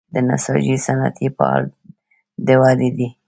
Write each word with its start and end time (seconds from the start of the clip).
د 0.13 0.15
نساجي 0.27 0.75
صنعت 0.85 1.15
په 1.37 1.43
حال 1.49 1.63
د 2.45 2.47
ودې 2.61 2.89
دی 2.97 3.07